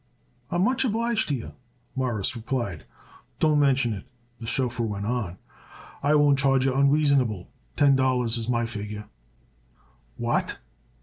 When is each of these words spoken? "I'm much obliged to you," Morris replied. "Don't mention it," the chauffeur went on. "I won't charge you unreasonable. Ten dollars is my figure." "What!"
"I'm 0.49 0.63
much 0.63 0.83
obliged 0.83 1.27
to 1.29 1.35
you," 1.35 1.51
Morris 1.95 2.35
replied. 2.35 2.85
"Don't 3.39 3.59
mention 3.59 3.93
it," 3.93 4.03
the 4.39 4.47
chauffeur 4.47 4.81
went 4.81 5.05
on. 5.05 5.37
"I 6.01 6.15
won't 6.15 6.39
charge 6.39 6.65
you 6.65 6.73
unreasonable. 6.73 7.47
Ten 7.75 7.95
dollars 7.95 8.35
is 8.35 8.49
my 8.49 8.65
figure." 8.65 9.05
"What!" 10.17 10.57